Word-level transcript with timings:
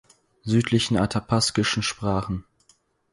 Südlichen 0.41 0.97
Athapaskischen 0.97 1.83
Sprachen. 1.83 2.43